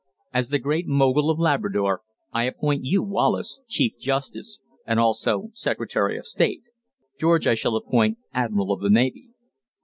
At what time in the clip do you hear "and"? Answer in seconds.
4.83-4.99